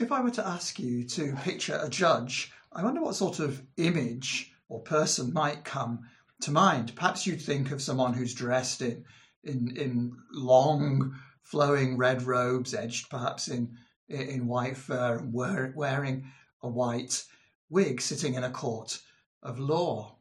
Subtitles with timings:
[0.00, 3.62] if I were to ask you to picture a judge, I wonder what sort of
[3.76, 6.08] image or person might come
[6.40, 6.96] to mind.
[6.96, 9.04] Perhaps you'd think of someone who's dressed in
[9.44, 13.76] in, in long flowing red robes, edged perhaps in
[14.08, 16.30] in white fur, and wear, wearing
[16.62, 17.24] a white
[17.68, 18.98] wig, sitting in a court
[19.42, 20.16] of law.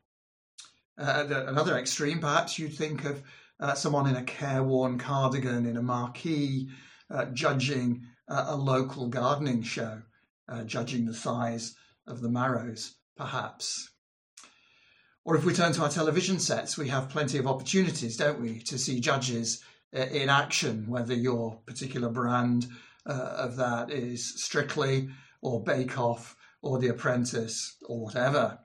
[0.98, 3.23] Uh, another extreme, perhaps you'd think of
[3.59, 6.70] uh, someone in a careworn cardigan in a marquee,
[7.09, 10.02] uh, judging a local gardening show,
[10.48, 11.76] uh, judging the size
[12.08, 13.90] of the marrows, perhaps.
[15.26, 18.59] Or if we turn to our television sets, we have plenty of opportunities, don't we,
[18.62, 19.63] to see judges
[19.95, 22.67] uh, in action, whether your particular brand
[23.05, 25.09] uh, of that is Strictly
[25.41, 28.59] or Bake Off or The Apprentice or whatever.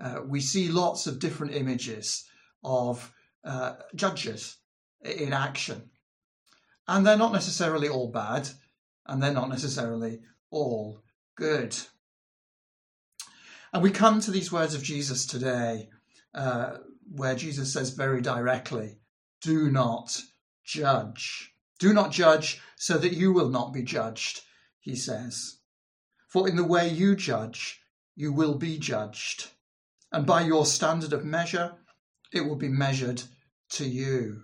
[0.00, 2.24] Uh, we see lots of different images
[2.62, 3.12] of
[3.44, 4.56] uh, judges
[5.02, 5.90] in action.
[6.88, 8.48] And they're not necessarily all bad
[9.06, 11.02] and they're not necessarily all
[11.36, 11.76] good.
[13.72, 15.88] And we come to these words of Jesus today,
[16.34, 16.78] uh,
[17.10, 18.98] where Jesus says very directly,
[19.40, 20.20] Do not
[20.64, 21.52] judge.
[21.78, 24.42] Do not judge so that you will not be judged,
[24.80, 25.58] he says.
[26.28, 27.80] For in the way you judge,
[28.14, 29.48] you will be judged.
[30.12, 31.74] And by your standard of measure,
[32.32, 33.22] it will be measured
[33.70, 34.42] to you.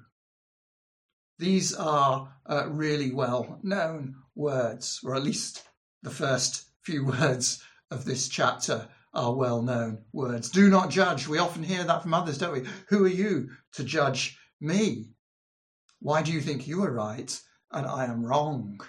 [1.38, 5.64] These are uh, really well known words, or at least
[6.02, 10.50] the first few words of this chapter are well known words.
[10.50, 11.26] Do not judge.
[11.26, 12.68] We often hear that from others, don't we?
[12.88, 15.08] Who are you to judge me?
[16.00, 17.38] Why do you think you are right
[17.72, 18.80] and I am wrong?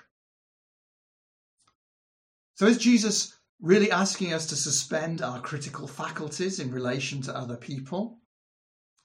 [2.56, 7.58] So, is Jesus really asking us to suspend our critical faculties in relation to other
[7.58, 8.20] people?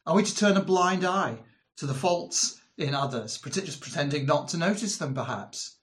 [0.06, 1.38] Are we to turn a blind eye
[1.78, 5.78] to the faults in others, just pretending not to notice them, perhaps?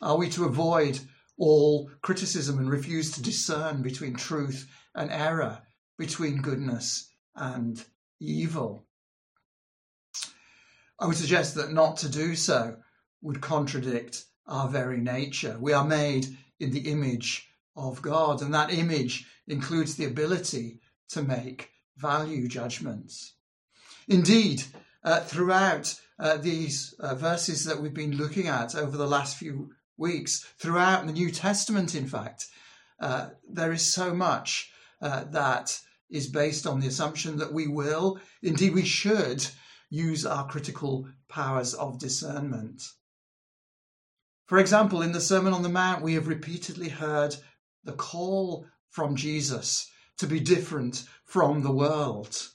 [0.00, 1.00] Are we to avoid
[1.36, 5.62] all criticism and refuse to discern between truth and error,
[5.98, 7.84] between goodness and
[8.20, 8.86] evil?
[10.98, 12.76] I would suggest that not to do so
[13.22, 15.56] would contradict our very nature.
[15.60, 16.26] We are made
[16.58, 20.80] in the image of God, and that image includes the ability
[21.10, 23.34] to make value judgments.
[24.08, 24.64] Indeed,
[25.04, 29.70] uh, throughout uh, these uh, verses that we've been looking at over the last few
[29.98, 32.46] weeks, throughout the New Testament, in fact,
[33.00, 34.70] uh, there is so much
[35.00, 35.78] uh, that
[36.10, 39.46] is based on the assumption that we will, indeed, we should
[39.90, 42.82] use our critical powers of discernment.
[44.46, 47.36] For example, in the Sermon on the Mount, we have repeatedly heard
[47.84, 52.48] the call from Jesus to be different from the world.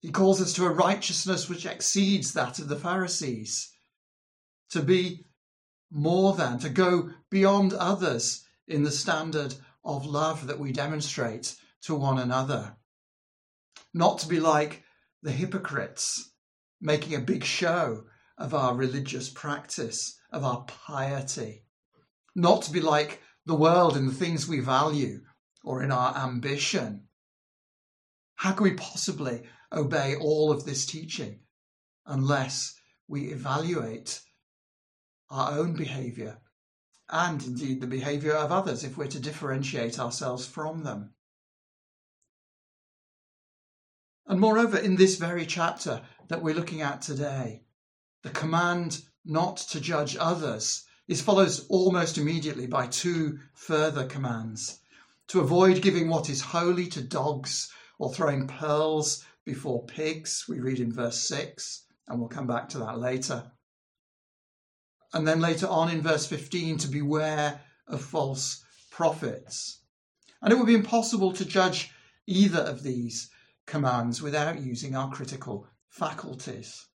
[0.00, 3.72] He calls us to a righteousness which exceeds that of the Pharisees,
[4.70, 5.24] to be
[5.90, 11.94] more than, to go beyond others in the standard of love that we demonstrate to
[11.94, 12.76] one another.
[13.92, 14.82] Not to be like
[15.22, 16.32] the hypocrites,
[16.80, 18.04] making a big show
[18.36, 21.64] of our religious practice, of our piety.
[22.34, 25.20] Not to be like the world in the things we value
[25.62, 27.04] or in our ambition.
[28.36, 29.42] How can we possibly
[29.72, 31.40] obey all of this teaching
[32.06, 32.74] unless
[33.06, 34.20] we evaluate
[35.34, 36.38] our own behaviour
[37.10, 41.12] and indeed the behaviour of others if we're to differentiate ourselves from them.
[44.26, 47.64] And moreover, in this very chapter that we're looking at today,
[48.22, 54.78] the command not to judge others is followed almost immediately by two further commands
[55.28, 60.80] to avoid giving what is holy to dogs or throwing pearls before pigs, we read
[60.80, 63.50] in verse 6, and we'll come back to that later.
[65.14, 69.80] And then later on in verse 15, to beware of false prophets.
[70.42, 71.92] And it would be impossible to judge
[72.26, 73.30] either of these
[73.64, 76.86] commands without using our critical faculties.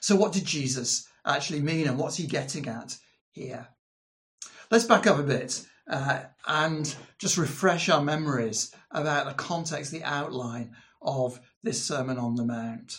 [0.00, 2.98] So, what did Jesus actually mean, and what's he getting at
[3.30, 3.68] here?
[4.70, 10.04] Let's back up a bit uh, and just refresh our memories about the context, the
[10.04, 12.98] outline of this Sermon on the Mount.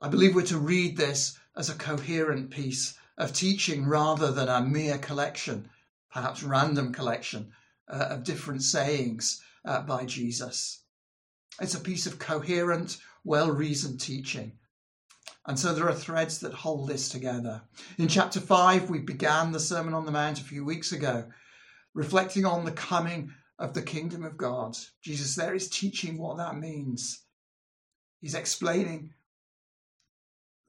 [0.00, 4.60] I believe we're to read this as a coherent piece of teaching rather than a
[4.60, 5.68] mere collection,
[6.10, 7.52] perhaps random collection,
[7.88, 10.82] uh, of different sayings uh, by Jesus.
[11.60, 14.58] It's a piece of coherent, well reasoned teaching
[15.46, 17.62] and so there are threads that hold this together.
[17.98, 21.24] In chapter 5, we began the Sermon on the Mount a few weeks ago,
[21.94, 24.76] reflecting on the coming of the kingdom of God.
[25.02, 27.22] Jesus there is teaching what that means.
[28.20, 29.14] He's explaining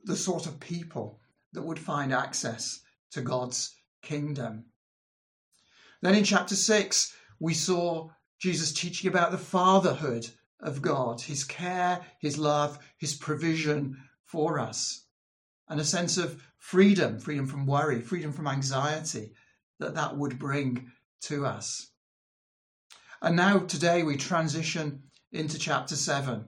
[0.04, 1.20] the sort of people
[1.54, 4.66] that would find access to God's kingdom.
[6.02, 8.10] Then in chapter 6, we saw
[8.40, 10.30] Jesus teaching about the fatherhood
[10.60, 15.06] of God, his care, his love, his provision for us,
[15.70, 19.34] and a sense of freedom, freedom from worry, freedom from anxiety
[19.80, 20.92] that that would bring
[21.22, 21.90] to us.
[23.22, 26.46] And now today we transition into chapter 7.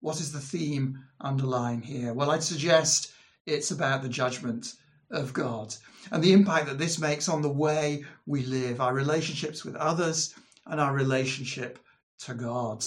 [0.00, 2.12] What is the theme underlying here?
[2.12, 3.12] Well, I'd suggest
[3.46, 4.74] it's about the judgment
[5.10, 5.74] of God
[6.10, 10.34] and the impact that this makes on the way we live, our relationships with others,
[10.66, 11.78] and our relationship
[12.18, 12.84] to God.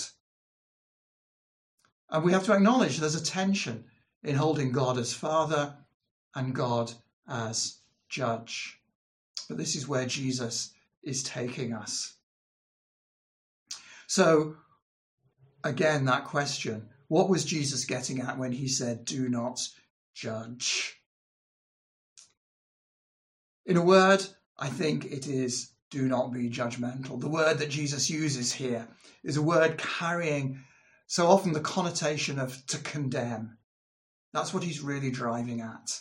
[2.10, 3.86] And we have to acknowledge there's a tension
[4.24, 5.76] in holding God as Father
[6.36, 6.92] and God
[7.28, 7.80] as
[8.10, 8.80] Judge.
[9.48, 10.72] But this is where Jesus
[11.04, 12.14] is taking us.
[14.08, 14.56] So,
[15.64, 19.60] again, that question what was Jesus getting at when he said, Do not
[20.14, 20.96] judge?
[23.66, 24.26] In a word,
[24.58, 27.20] I think it is do not be judgmental.
[27.20, 28.88] The word that Jesus uses here
[29.24, 30.64] is a word carrying
[31.08, 33.58] so often the connotation of to condemn.
[34.32, 36.00] That's what he's really driving at.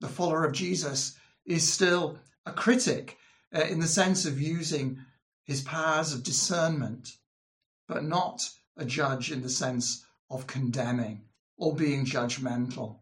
[0.00, 1.14] The follower of Jesus
[1.44, 3.18] is still a critic
[3.54, 4.98] uh, in the sense of using
[5.44, 7.10] his powers of discernment,
[7.86, 11.22] but not a judge in the sense of condemning
[11.56, 13.00] or being judgmental.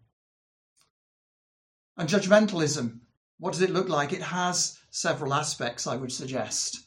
[1.97, 3.01] And judgmentalism,
[3.39, 4.13] what does it look like?
[4.13, 6.81] It has several aspects, I would suggest.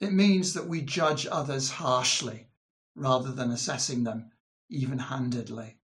[0.00, 2.48] It means that we judge others harshly
[2.94, 4.30] rather than assessing them
[4.68, 5.78] even handedly.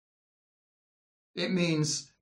[1.35, 2.12] It means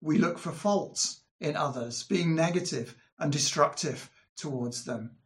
[0.00, 5.16] we look for faults in others, being negative and destructive towards them.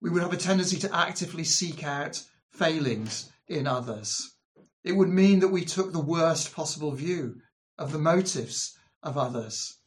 [0.00, 4.34] We would have a tendency to actively seek out failings in others.
[4.84, 7.40] It would mean that we took the worst possible view
[7.78, 9.78] of the motives of others.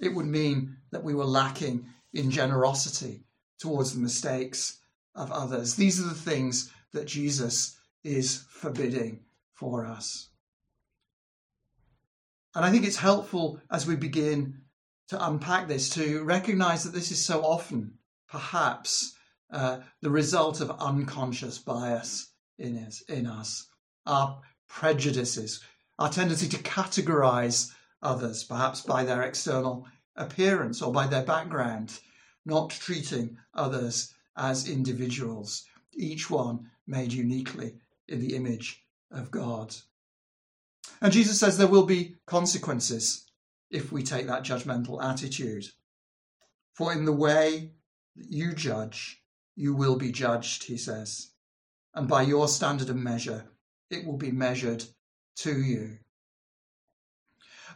[0.00, 3.24] It would mean that we were lacking in generosity
[3.58, 4.78] towards the mistakes
[5.14, 5.74] of others.
[5.74, 9.24] These are the things that Jesus is forbidding
[9.54, 10.28] for us.
[12.54, 14.62] And I think it's helpful as we begin
[15.08, 17.98] to unpack this to recognize that this is so often,
[18.28, 19.15] perhaps,
[19.50, 23.68] uh, the result of unconscious bias in us, in us,
[24.06, 25.62] our prejudices,
[25.98, 27.72] our tendency to categorize
[28.02, 31.98] others, perhaps by their external appearance or by their background,
[32.44, 35.64] not treating others as individuals,
[35.94, 37.74] each one made uniquely
[38.08, 39.74] in the image of God.
[41.00, 43.24] And Jesus says there will be consequences
[43.70, 45.66] if we take that judgmental attitude.
[46.74, 47.72] For in the way
[48.16, 49.22] that you judge,
[49.56, 51.30] you will be judged, he says.
[51.94, 53.46] And by your standard of measure,
[53.90, 54.84] it will be measured
[55.36, 55.98] to you.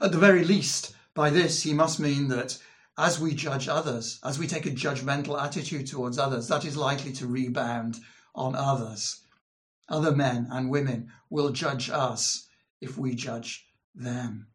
[0.00, 2.58] At the very least, by this, he must mean that
[2.96, 7.12] as we judge others, as we take a judgmental attitude towards others, that is likely
[7.14, 7.98] to rebound
[8.34, 9.22] on others.
[9.88, 12.46] Other men and women will judge us
[12.80, 14.48] if we judge them.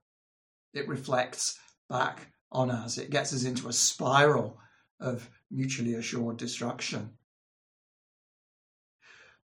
[0.74, 1.58] It reflects
[1.90, 2.98] back on us.
[2.98, 4.60] It gets us into a spiral
[5.00, 7.12] of mutually assured destruction.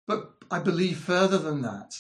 [0.07, 1.95] But I believe further than that,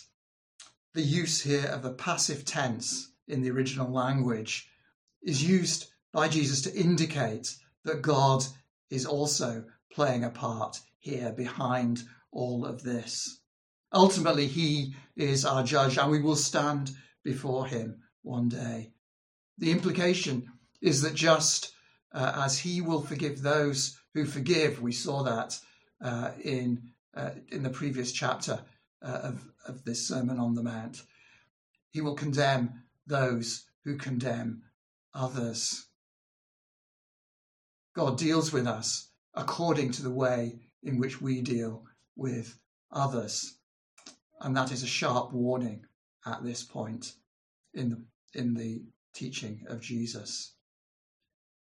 [0.93, 4.69] the use here of the passive tense in the original language
[5.23, 8.45] is used by Jesus to indicate that God
[8.91, 13.41] is also playing a part here behind all of this.
[13.93, 16.91] Ultimately, He is our judge and we will stand
[17.23, 18.93] before Him one day.
[19.59, 20.49] The implication
[20.81, 21.73] is that just
[22.15, 25.59] uh, as He will forgive those who forgive, we saw that
[26.03, 28.61] uh, in, uh, in the previous chapter
[29.03, 31.03] uh, of, of this Sermon on the Mount,
[31.91, 34.63] He will condemn those who condemn
[35.15, 35.87] others.
[37.95, 41.85] God deals with us according to the way in which we deal
[42.17, 42.59] with
[42.91, 43.57] others.
[44.41, 45.87] And that is a sharp warning
[46.27, 47.15] at this point
[47.75, 48.83] in the, in the
[49.15, 50.55] teaching of Jesus.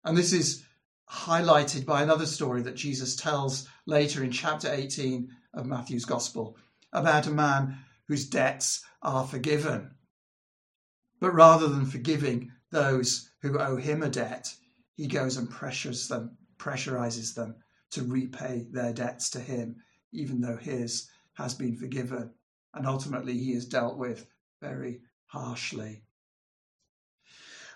[0.04, 0.64] And this is
[1.10, 6.56] highlighted by another story that Jesus tells later in chapter 18 of Matthew's Gospel
[6.92, 7.78] about a man
[8.08, 9.92] whose debts are forgiven.
[11.20, 14.52] But rather than forgiving those who owe him a debt,
[14.94, 17.56] he goes and pressures them, pressurizes them
[17.90, 19.76] to repay their debts to him,
[20.12, 22.30] even though his has been forgiven.
[22.74, 24.26] And ultimately, he is dealt with
[24.60, 26.04] very harshly.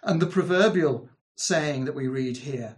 [0.02, 2.76] And the proverbial saying that we read here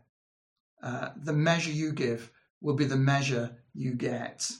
[0.82, 4.50] uh, the measure you give will be the measure you get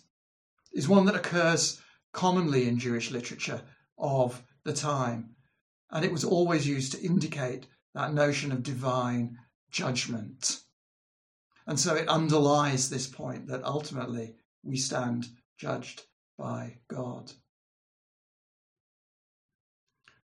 [0.72, 1.80] is one that occurs
[2.12, 3.60] commonly in Jewish literature
[3.98, 5.34] of the time
[5.90, 9.38] and it was always used to indicate that notion of divine
[9.70, 10.60] judgment.
[11.66, 15.26] And so it underlies this point that ultimately we stand
[15.56, 16.02] judged
[16.38, 17.32] by God.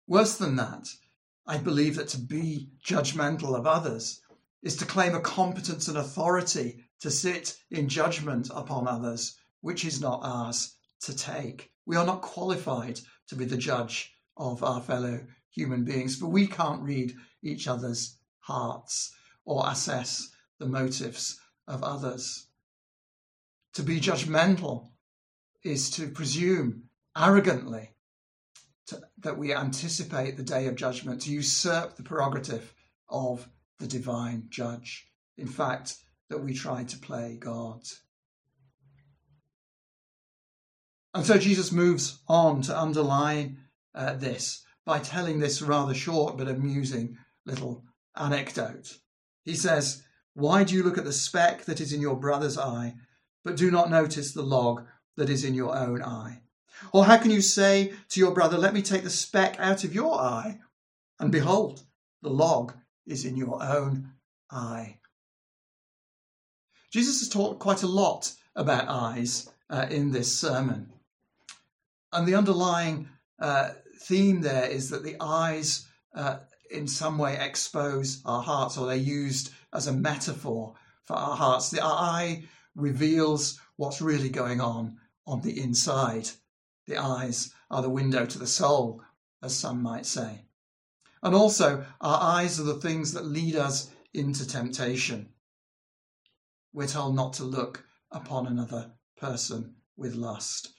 [0.06, 0.88] Worse than that,
[1.50, 4.20] I believe that to be judgmental of others
[4.62, 10.00] is to claim a competence and authority to sit in judgment upon others, which is
[10.00, 11.72] not ours to take.
[11.86, 16.46] We are not qualified to be the judge of our fellow human beings, for we
[16.46, 19.12] can't read each other's hearts
[19.44, 20.30] or assess
[20.60, 22.46] the motives of others.
[23.72, 24.90] To be judgmental
[25.64, 26.84] is to presume
[27.16, 27.90] arrogantly
[28.86, 32.72] to, that we anticipate the day of judgment, to usurp the prerogative
[33.08, 35.06] of the divine judge.
[35.36, 35.96] In fact,
[36.28, 37.82] that we try to play God.
[41.12, 43.58] And so Jesus moves on to underline
[43.94, 47.84] uh, this by telling this rather short but amusing little
[48.16, 48.98] anecdote.
[49.44, 52.94] He says, Why do you look at the speck that is in your brother's eye,
[53.44, 56.42] but do not notice the log that is in your own eye?
[56.92, 59.94] Or how can you say to your brother, Let me take the speck out of
[59.94, 60.58] your eye,
[61.18, 61.82] and behold,
[62.22, 62.74] the log
[63.06, 64.12] is in your own
[64.50, 64.98] eye?
[66.90, 70.92] Jesus has talked quite a lot about eyes uh, in this sermon.
[72.12, 73.08] And the underlying
[73.38, 73.70] uh,
[74.00, 76.38] theme there is that the eyes, uh,
[76.70, 81.70] in some way, expose our hearts, or they're used as a metaphor for our hearts.
[81.70, 82.44] The eye
[82.74, 86.28] reveals what's really going on on the inside.
[86.90, 89.00] The eyes are the window to the soul,
[89.44, 90.46] as some might say.
[91.22, 95.28] And also, our eyes are the things that lead us into temptation.
[96.72, 100.72] We're told not to look upon another person with lust.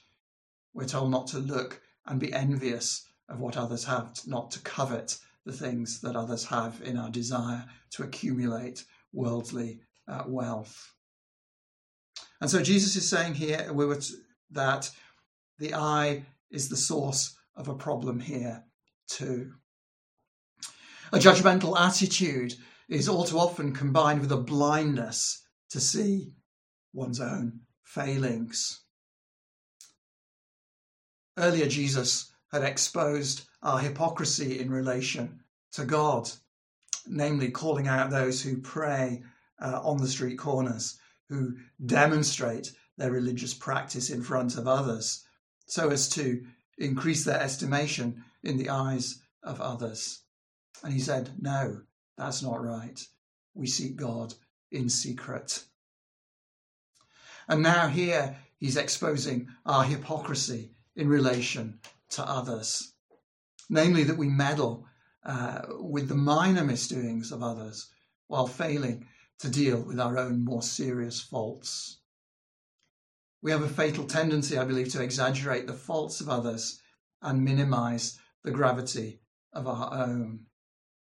[0.74, 5.18] We're told not to look and be envious of what others have, not to covet
[5.46, 10.94] the things that others have in our desire to accumulate worldly uh, wealth.
[12.42, 14.16] And so Jesus is saying here we were t-
[14.50, 14.92] that
[15.62, 18.64] the eye is the source of a problem here
[19.08, 19.54] too.
[21.14, 22.56] A judgmental attitude
[22.90, 26.34] is all too often combined with a blindness to see
[26.94, 28.82] one's own failings.
[31.38, 35.42] Earlier, Jesus had exposed our hypocrisy in relation
[35.74, 36.30] to God,
[37.06, 39.24] namely calling out those who pray
[39.62, 40.98] uh, on the street corners,
[41.30, 45.24] who demonstrate their religious practice in front of others,
[45.72, 46.44] so as to
[46.78, 50.24] increase their estimation in the eyes of others.
[50.84, 51.84] And he said, No,
[52.18, 53.00] that's not right.
[53.54, 54.34] We seek God
[54.70, 55.64] in secret.
[57.48, 62.92] And now, here, he's exposing our hypocrisy in relation to others,
[63.70, 64.86] namely that we meddle
[65.24, 67.90] uh, with the minor misdoings of others
[68.28, 69.08] while failing
[69.40, 72.01] to deal with our own more serious faults.
[73.42, 76.80] We have a fatal tendency, I believe, to exaggerate the faults of others
[77.22, 79.22] and minimize the gravity
[79.54, 80.42] of our own.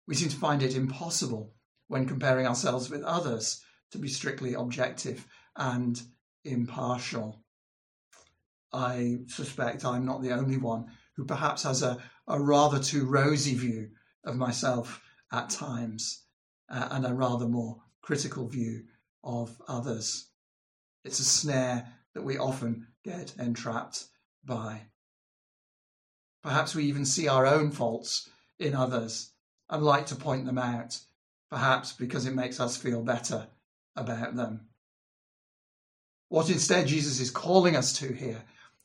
[0.07, 1.53] We seem to find it impossible
[1.87, 6.01] when comparing ourselves with others to be strictly objective and
[6.43, 7.43] impartial.
[8.73, 13.55] I suspect I'm not the only one who perhaps has a, a rather too rosy
[13.55, 13.89] view
[14.25, 16.23] of myself at times
[16.69, 18.83] uh, and a rather more critical view
[19.23, 20.29] of others.
[21.05, 24.05] It's a snare that we often get entrapped
[24.43, 24.81] by.
[26.41, 29.33] Perhaps we even see our own faults in others
[29.69, 30.99] and like to point them out,
[31.51, 33.45] perhaps because it makes us feel better
[33.95, 34.61] about them.
[36.29, 38.41] What instead Jesus is calling us to here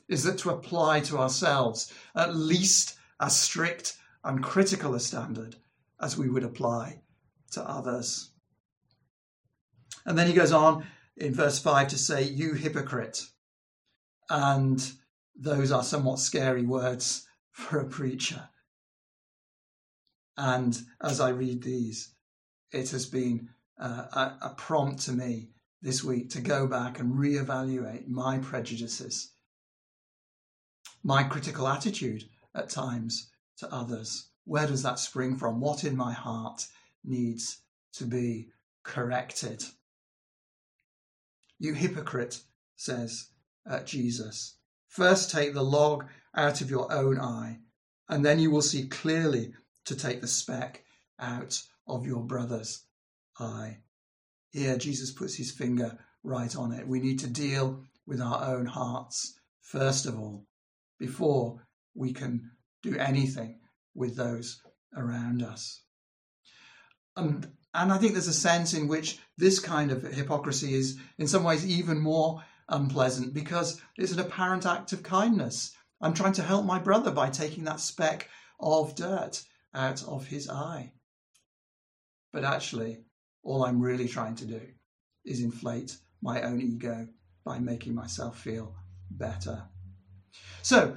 [0.07, 5.55] is that to apply to ourselves at least as strict and critical a standard
[5.99, 6.99] as we would apply
[7.53, 8.29] to others.
[10.05, 10.85] And then he goes on
[11.17, 13.25] in verse 5 to say, You hypocrite.
[14.29, 14.91] And
[15.35, 18.49] those are somewhat scary words for a preacher.
[20.37, 22.13] And as I read these,
[22.71, 25.49] it has been uh, a, a prompt to me
[25.81, 29.31] this week to go back and reevaluate my prejudices,
[31.03, 32.23] my critical attitude
[32.55, 34.29] at times to others.
[34.45, 35.59] Where does that spring from?
[35.59, 36.65] What in my heart
[37.03, 37.59] needs
[37.93, 38.49] to be
[38.83, 39.63] corrected?
[41.63, 42.41] You hypocrite,
[42.75, 43.29] says
[43.65, 44.57] uh, Jesus.
[44.89, 46.03] First take the log
[46.35, 47.59] out of your own eye,
[48.09, 49.53] and then you will see clearly
[49.85, 50.83] to take the speck
[51.21, 52.83] out of your brother's
[53.39, 53.77] eye.
[54.49, 56.85] Here, Jesus puts his finger right on it.
[56.85, 60.45] We need to deal with our own hearts, first of all,
[60.99, 61.65] before
[61.95, 62.51] we can
[62.81, 63.61] do anything
[63.95, 64.61] with those
[64.97, 65.81] around us.
[67.15, 71.27] And, and I think there's a sense in which this kind of hypocrisy is, in
[71.27, 75.75] some ways, even more unpleasant because it's an apparent act of kindness.
[76.01, 80.49] I'm trying to help my brother by taking that speck of dirt out of his
[80.49, 80.93] eye.
[82.31, 82.99] But actually,
[83.43, 84.61] all I'm really trying to do
[85.25, 87.07] is inflate my own ego
[87.43, 88.75] by making myself feel
[89.09, 89.63] better.
[90.61, 90.95] So,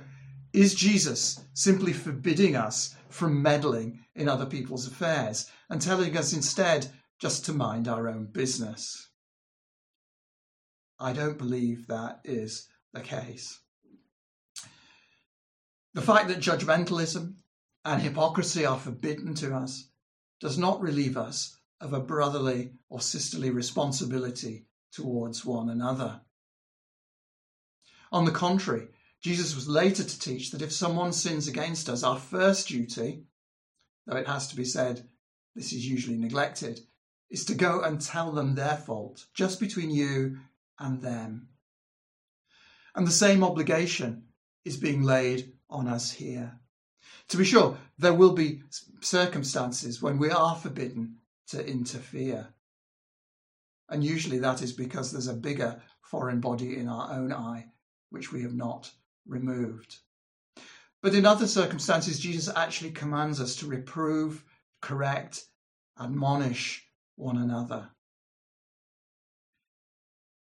[0.56, 6.90] is Jesus simply forbidding us from meddling in other people's affairs and telling us instead
[7.18, 9.10] just to mind our own business?
[10.98, 13.60] I don't believe that is the case.
[15.92, 17.34] The fact that judgmentalism
[17.84, 19.88] and hypocrisy are forbidden to us
[20.40, 26.22] does not relieve us of a brotherly or sisterly responsibility towards one another.
[28.10, 28.88] On the contrary,
[29.22, 33.24] Jesus was later to teach that if someone sins against us, our first duty,
[34.06, 35.08] though it has to be said
[35.54, 36.80] this is usually neglected,
[37.30, 40.38] is to go and tell them their fault, just between you
[40.78, 41.48] and them.
[42.94, 44.24] And the same obligation
[44.64, 46.60] is being laid on us here.
[47.28, 48.62] To be sure, there will be
[49.00, 51.16] circumstances when we are forbidden
[51.48, 52.48] to interfere.
[53.88, 57.66] And usually that is because there's a bigger foreign body in our own eye,
[58.10, 58.92] which we have not
[59.26, 59.96] removed.
[61.02, 64.44] But in other circumstances, Jesus actually commands us to reprove,
[64.80, 65.44] correct,
[66.00, 67.90] admonish one another.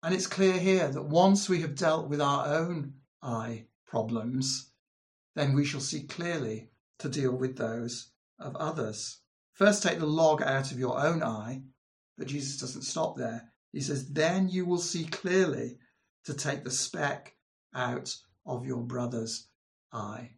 [0.03, 4.71] And it's clear here that once we have dealt with our own eye problems,
[5.35, 6.69] then we shall see clearly
[6.99, 9.19] to deal with those of others.
[9.53, 11.61] First, take the log out of your own eye,
[12.17, 13.51] but Jesus doesn't stop there.
[13.73, 15.77] He says, then you will see clearly
[16.25, 17.35] to take the speck
[17.73, 18.15] out
[18.47, 19.47] of your brother's
[19.91, 20.31] eye.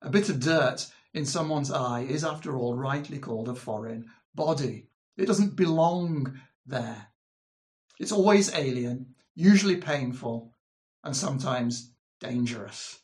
[0.00, 4.88] A bit of dirt in someone's eye is, after all, rightly called a foreign body.
[5.16, 7.08] It doesn't belong there.
[7.98, 10.54] It's always alien, usually painful,
[11.04, 11.90] and sometimes
[12.20, 13.00] dangerous.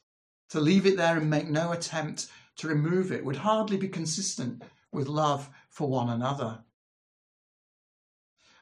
[0.51, 4.63] To leave it there and make no attempt to remove it would hardly be consistent
[4.93, 6.61] with love for one another.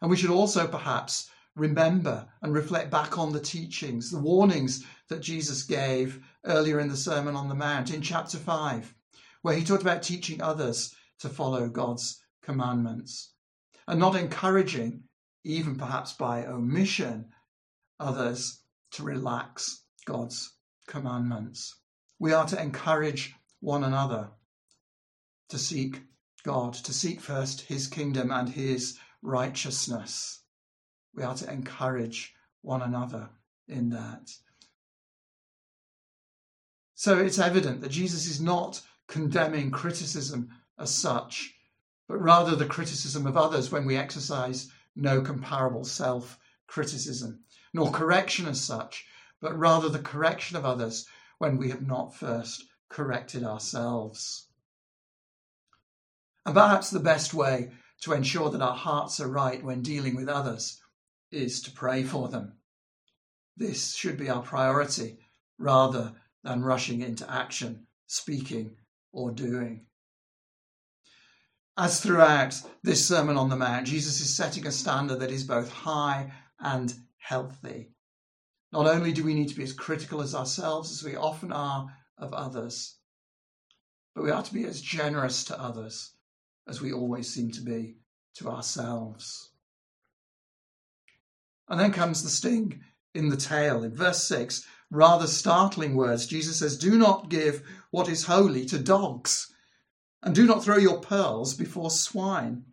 [0.00, 5.20] And we should also perhaps remember and reflect back on the teachings, the warnings that
[5.20, 8.94] Jesus gave earlier in the Sermon on the Mount in chapter 5,
[9.42, 13.32] where he talked about teaching others to follow God's commandments
[13.86, 15.04] and not encouraging
[15.44, 17.26] even perhaps by omission,
[18.00, 18.62] others
[18.92, 20.54] to relax God's
[20.86, 21.76] commandments.
[22.18, 24.30] We are to encourage one another
[25.50, 26.02] to seek
[26.42, 30.43] God, to seek first his kingdom and his righteousness.
[31.14, 33.30] We are to encourage one another
[33.68, 34.32] in that.
[36.94, 41.54] So it's evident that Jesus is not condemning criticism as such,
[42.08, 48.46] but rather the criticism of others when we exercise no comparable self criticism, nor correction
[48.46, 49.06] as such,
[49.40, 51.06] but rather the correction of others
[51.38, 54.46] when we have not first corrected ourselves.
[56.46, 57.72] And perhaps the best way
[58.02, 60.80] to ensure that our hearts are right when dealing with others
[61.34, 62.54] is to pray for them.
[63.56, 65.18] This should be our priority
[65.58, 68.76] rather than rushing into action, speaking,
[69.12, 69.86] or doing.
[71.76, 75.70] As throughout this Sermon on the Mount, Jesus is setting a standard that is both
[75.70, 77.90] high and healthy.
[78.72, 81.88] Not only do we need to be as critical as ourselves as we often are
[82.18, 82.96] of others,
[84.14, 86.12] but we are to be as generous to others
[86.68, 87.96] as we always seem to be
[88.34, 89.50] to ourselves.
[91.68, 92.80] And then comes the sting
[93.14, 93.82] in the tail.
[93.82, 98.78] In verse 6, rather startling words, Jesus says, Do not give what is holy to
[98.78, 99.54] dogs
[100.24, 102.64] and do not throw your pearls before swine,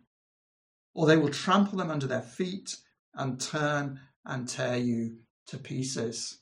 [0.94, 2.76] or they will trample them under their feet
[3.14, 6.38] and turn and tear you to pieces.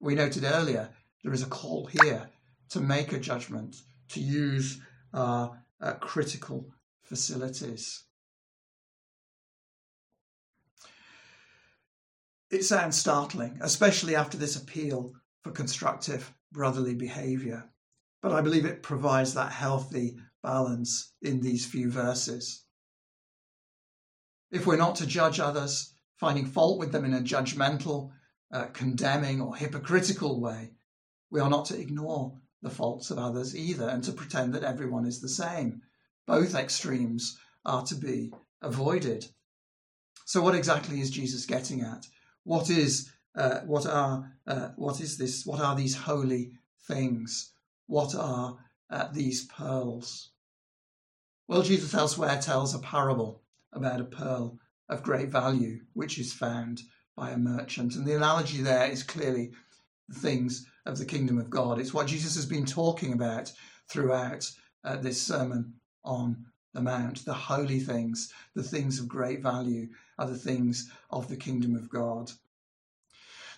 [0.00, 0.90] We noted earlier
[1.22, 2.28] there is a call here
[2.70, 3.76] to make a judgment,
[4.10, 4.80] to use
[5.14, 6.68] our uh, critical
[7.02, 8.04] facilities.
[12.54, 17.68] It sounds startling, especially after this appeal for constructive brotherly behaviour,
[18.22, 22.62] but I believe it provides that healthy balance in these few verses.
[24.52, 28.12] If we're not to judge others, finding fault with them in a judgmental,
[28.52, 30.74] uh, condemning, or hypocritical way,
[31.32, 35.06] we are not to ignore the faults of others either and to pretend that everyone
[35.06, 35.82] is the same.
[36.24, 39.26] Both extremes are to be avoided.
[40.24, 42.06] So, what exactly is Jesus getting at?
[42.44, 45.44] What is uh, what are uh, what is this?
[45.44, 46.52] What are these holy
[46.86, 47.52] things?
[47.86, 48.56] What are
[48.90, 50.30] uh, these pearls?
[51.48, 56.80] Well, Jesus elsewhere tells a parable about a pearl of great value which is found
[57.16, 57.96] by a merchant.
[57.96, 59.52] And the analogy there is clearly
[60.08, 61.78] the things of the kingdom of God.
[61.78, 63.52] It's what Jesus has been talking about
[63.88, 64.50] throughout
[64.84, 67.24] uh, this sermon on the Mount.
[67.24, 71.88] The holy things, the things of great value, are the things of the kingdom of
[71.88, 72.30] God.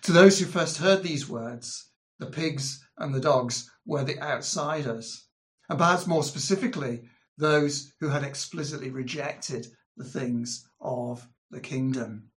[0.03, 5.25] To those who first heard these words, the pigs and the dogs were the outsiders.
[5.69, 12.29] And perhaps more specifically, those who had explicitly rejected the things of the kingdom.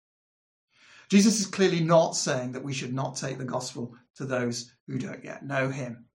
[1.09, 4.97] Jesus is clearly not saying that we should not take the gospel to those who
[4.97, 6.05] don't yet know him.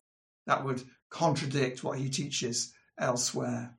[0.47, 3.77] That would contradict what he teaches elsewhere.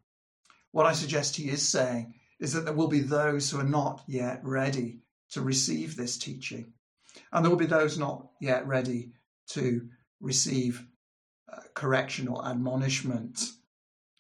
[0.75, 4.03] What I suggest he is saying is that there will be those who are not
[4.07, 6.73] yet ready to receive this teaching,
[7.31, 9.13] and there will be those not yet ready
[9.51, 9.87] to
[10.19, 10.85] receive
[11.49, 13.53] uh, correction or admonishment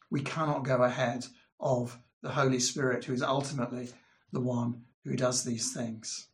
[0.09, 1.25] we cannot go ahead
[1.59, 3.89] of the Holy Spirit, who is ultimately
[4.31, 6.29] the one who does these things.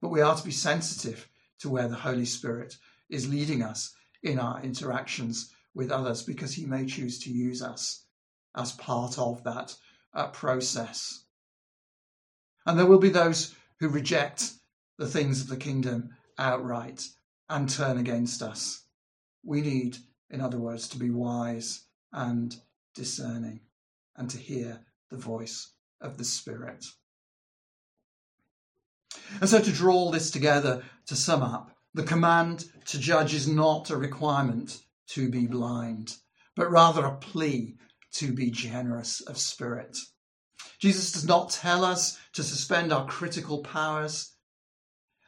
[0.00, 2.76] But we are to be sensitive to where the Holy Spirit
[3.10, 8.05] is leading us in our interactions with others because he may choose to use us
[8.56, 9.76] as part of that
[10.14, 11.24] uh, process.
[12.64, 14.52] And there will be those who reject
[14.98, 17.08] the things of the kingdom outright
[17.48, 18.84] and turn against us.
[19.44, 19.98] We need,
[20.30, 22.56] in other words, to be wise and
[22.94, 23.60] discerning,
[24.16, 26.86] and to hear the voice of the Spirit.
[29.40, 33.48] And so, to draw all this together, to sum up, the command to judge is
[33.48, 36.16] not a requirement to be blind,
[36.54, 37.76] but rather a plea
[38.12, 39.96] to be generous of spirit.
[40.78, 44.34] Jesus does not tell us to suspend our critical powers,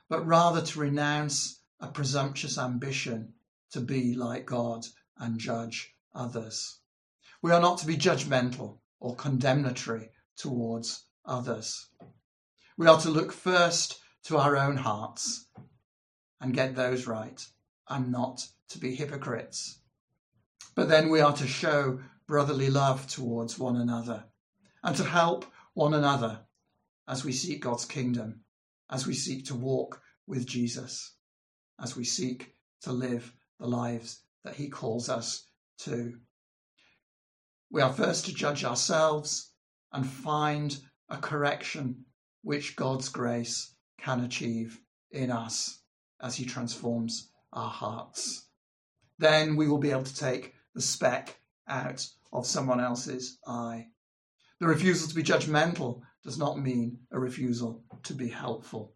[0.09, 3.35] but rather to renounce a presumptuous ambition
[3.71, 4.87] to be like God
[5.19, 6.81] and judge others.
[7.43, 11.89] We are not to be judgmental or condemnatory towards others.
[12.77, 15.47] We are to look first to our own hearts
[16.41, 17.45] and get those right
[17.89, 19.81] and not to be hypocrites.
[20.75, 24.25] But then we are to show brotherly love towards one another
[24.85, 26.41] and to help one another
[27.09, 28.45] as we seek God's kingdom,
[28.91, 31.15] as we seek to walk with Jesus,
[31.83, 35.47] as we seek to live the lives that he calls us
[35.79, 36.15] to.
[37.71, 39.53] We are first to judge ourselves
[39.93, 42.05] and find a correction
[42.43, 45.81] which God's grace can achieve in us
[46.21, 48.47] as He transforms our hearts.
[49.19, 53.87] Then we will be able to take the speck out of someone else's eye.
[54.61, 58.95] The refusal to be judgmental does not mean a refusal to be helpful.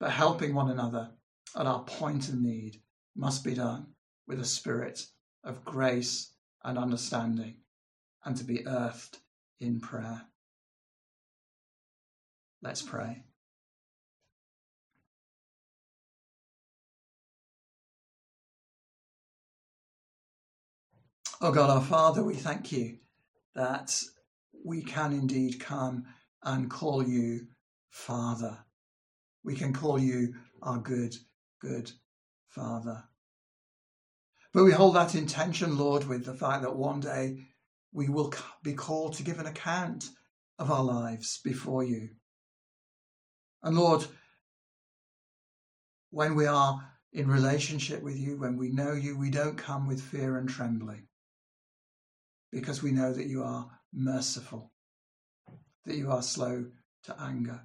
[0.00, 1.10] But helping one another
[1.56, 2.82] at our point of need
[3.14, 3.86] must be done
[4.26, 5.06] with a spirit
[5.44, 6.32] of grace
[6.64, 7.56] and understanding,
[8.24, 9.18] and to be earthed
[9.60, 10.22] in prayer.
[12.62, 13.24] Let's pray.
[21.44, 22.98] Oh God, our Father, we thank you
[23.56, 24.00] that
[24.64, 26.04] we can indeed come
[26.44, 27.48] and call you
[27.90, 28.58] Father.
[29.42, 31.16] We can call you our good,
[31.60, 31.90] good
[32.46, 33.02] Father.
[34.52, 37.38] But we hold that intention, Lord, with the fact that one day
[37.92, 40.10] we will be called to give an account
[40.60, 42.10] of our lives before you.
[43.64, 44.06] And Lord,
[46.10, 50.00] when we are in relationship with you, when we know you, we don't come with
[50.00, 51.08] fear and trembling
[52.52, 54.70] because we know that you are merciful,
[55.86, 56.66] that you are slow
[57.04, 57.62] to anger,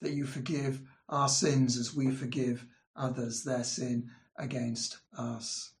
[0.00, 2.64] that you forgive our sins as we forgive
[2.96, 5.72] others their sin against us.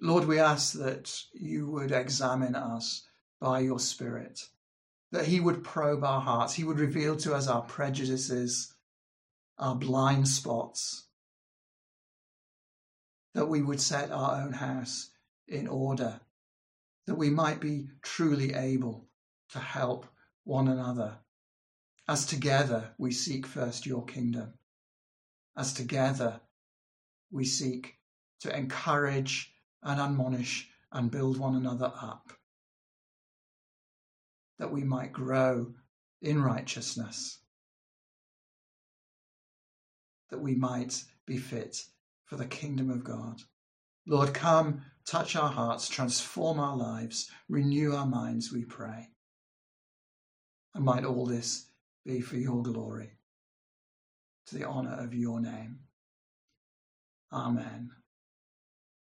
[0.00, 3.08] Lord, we ask that you would examine us
[3.40, 4.46] by your Spirit,
[5.10, 8.74] that He would probe our hearts, He would reveal to us our prejudices,
[9.58, 11.05] our blind spots,
[13.36, 15.10] that we would set our own house
[15.46, 16.18] in order,
[17.06, 19.06] that we might be truly able
[19.50, 20.06] to help
[20.44, 21.18] one another.
[22.08, 24.54] As together we seek first your kingdom,
[25.54, 26.40] as together
[27.30, 27.98] we seek
[28.40, 32.32] to encourage and admonish and build one another up,
[34.58, 35.74] that we might grow
[36.22, 37.38] in righteousness,
[40.30, 41.84] that we might be fit
[42.26, 43.40] for the kingdom of God.
[44.06, 49.08] Lord, come, touch our hearts, transform our lives, renew our minds, we pray.
[50.74, 51.70] And might all this
[52.04, 53.10] be for your glory,
[54.46, 55.78] to the honour of your name.
[57.32, 57.90] Amen.